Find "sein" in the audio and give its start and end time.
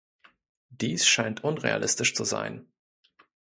2.23-2.65